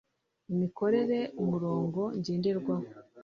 [0.53, 2.73] imikorere umurongo ngenderwaho